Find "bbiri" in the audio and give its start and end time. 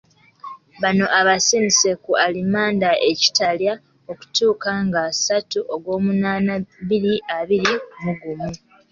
6.83-7.13